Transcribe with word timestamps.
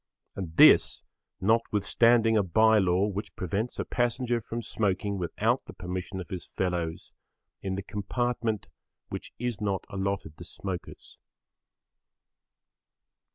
And 0.35 0.57
this, 0.57 1.03
notwithstanding 1.39 2.35
a 2.35 2.41
bye 2.41 2.79
law 2.79 3.05
which 3.05 3.35
prevents 3.35 3.77
a 3.77 3.85
passenger 3.85 4.41
from 4.41 4.63
smoking 4.63 5.19
without 5.19 5.63
the 5.65 5.73
permission 5.75 6.19
of 6.19 6.29
his 6.29 6.47
fellows 6.47 7.11
in 7.61 7.75
the 7.75 7.83
compartment 7.83 8.65
which 9.09 9.31
is 9.37 9.61
not 9.61 9.85
allotted 9.91 10.39
to 10.39 10.43
smokers. 10.43 11.19